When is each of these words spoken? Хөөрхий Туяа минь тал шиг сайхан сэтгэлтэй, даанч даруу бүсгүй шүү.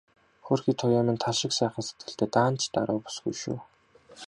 Хөөрхий 0.45 0.75
Туяа 0.79 1.03
минь 1.05 1.21
тал 1.23 1.35
шиг 1.39 1.51
сайхан 1.55 1.83
сэтгэлтэй, 1.85 2.29
даанч 2.33 2.61
даруу 2.73 2.99
бүсгүй 3.03 3.33
шүү. 3.41 3.57